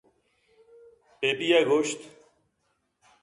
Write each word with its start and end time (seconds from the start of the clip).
پیپی 1.19 1.47
ءَ 1.57 1.61
گوٛشت 1.67 1.99